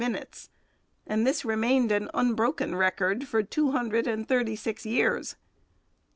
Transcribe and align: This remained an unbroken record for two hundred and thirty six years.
This 1.15 1.45
remained 1.45 1.91
an 1.91 2.09
unbroken 2.15 2.73
record 2.75 3.27
for 3.27 3.43
two 3.43 3.69
hundred 3.69 4.07
and 4.07 4.27
thirty 4.27 4.55
six 4.55 4.83
years. 4.83 5.35